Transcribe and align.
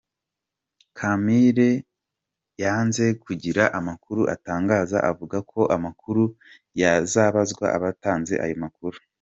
Kampire 0.97 1.69
yanze 2.63 3.05
kugira 3.23 3.63
amakuru 3.79 4.21
atangaza 4.35 4.97
avuga 5.11 5.37
ko 5.51 5.59
amakuru 5.75 6.23
yazayabazwa 6.81 7.65
abatanze 7.77 8.33
ayo 8.45 8.55
makuru. 8.65 8.97